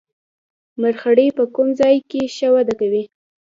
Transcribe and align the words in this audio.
مرخیړي 0.81 1.27
په 1.37 1.43
کوم 1.55 1.67
ځای 1.79 1.95
کې 2.09 2.21
ښه 2.35 2.47
وده 2.55 2.73
کوي 2.79 3.03